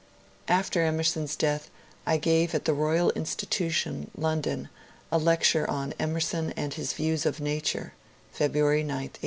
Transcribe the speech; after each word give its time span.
*' 0.29 0.43
After 0.47 0.81
Emerson's 0.81 1.35
death 1.35 1.69
I 2.07 2.17
gave 2.17 2.55
at 2.55 2.65
the 2.65 2.73
Royal 2.73 3.11
Institution, 3.11 4.09
London, 4.17 4.69
a 5.11 5.19
lec 5.19 5.43
ture 5.51 5.69
on" 5.69 5.93
Emerson 5.99 6.55
and 6.57 6.73
his 6.73 6.93
Views 6.93 7.23
of 7.23 7.39
Nature" 7.39 7.93
(February 8.31 8.81
9, 8.81 8.87
1883). 8.93 9.19